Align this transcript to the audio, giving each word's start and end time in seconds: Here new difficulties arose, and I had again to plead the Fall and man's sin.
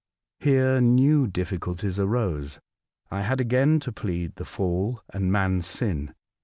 Here 0.39 0.81
new 0.81 1.27
difficulties 1.27 1.99
arose, 1.99 2.55
and 3.11 3.19
I 3.19 3.21
had 3.21 3.39
again 3.39 3.79
to 3.81 3.91
plead 3.91 4.37
the 4.37 4.45
Fall 4.45 4.99
and 5.13 5.31
man's 5.31 5.67
sin. 5.67 6.15